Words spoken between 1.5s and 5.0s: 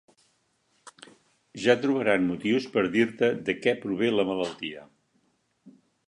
Ja trobaran motius per dir-te de què prové la malaltia.